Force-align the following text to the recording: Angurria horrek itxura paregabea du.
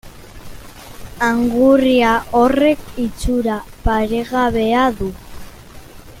Angurria 1.27 2.13
horrek 2.39 2.89
itxura 3.05 3.59
paregabea 3.85 4.91
du. 5.03 5.13